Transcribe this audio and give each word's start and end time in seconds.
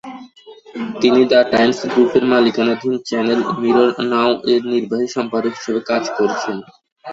তিনি 1.01 1.21
the 1.25 1.39
Times 1.51 1.79
গ্রুপের 1.91 2.23
মালিকানাধীন 2.31 2.93
চ্যানেল 3.07 3.39
মিরর 3.61 3.89
নাউ-এর 4.11 4.61
নির্বাহী 4.71 5.07
সম্পাদক 5.15 5.53
হিসাবে 5.57 5.81
কাজ 5.89 6.03
করেছেন। 6.17 6.57